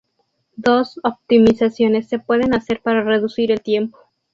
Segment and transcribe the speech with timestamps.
[0.55, 3.99] Dos optimizaciones se pueden hacer para reducir el tiempo.